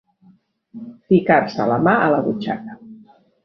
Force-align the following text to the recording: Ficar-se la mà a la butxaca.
Ficar-se 1.11 1.69
la 1.75 1.79
mà 1.89 1.95
a 2.09 2.11
la 2.17 2.25
butxaca. 2.29 2.81